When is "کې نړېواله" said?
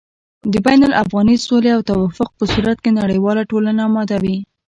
2.83-3.43